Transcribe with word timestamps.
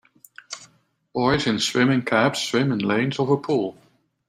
Boys 1.13 1.45
in 1.45 1.59
swimming 1.59 2.01
caps 2.01 2.41
swim 2.41 2.71
in 2.71 2.79
lanes 2.79 3.19
of 3.19 3.29
a 3.29 3.37
pool. 3.37 3.77